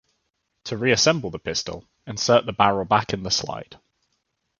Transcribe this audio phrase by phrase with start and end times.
[0.63, 3.79] To reassemble the pistol, insert the barrel back in the slide.